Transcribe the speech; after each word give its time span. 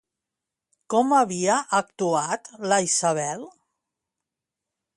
Com 0.93 1.11
havia 1.17 1.57
actuat 1.79 2.49
la 2.73 2.81
Isabel? 2.89 3.47